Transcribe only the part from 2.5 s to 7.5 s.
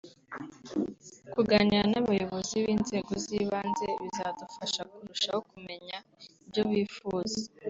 b’inzego z’ibanze bizadufasha kurushaho kumenya ibyo bifuza